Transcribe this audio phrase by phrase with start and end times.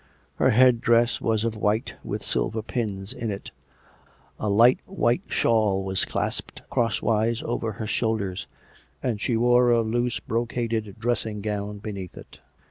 [0.37, 3.51] Her head dress was of white, with silver pins in it;
[4.39, 8.47] a light white shawl was clasped cross wise over her shoulders;
[9.03, 12.39] and she wore a loose brocaded dressing gown beneath it.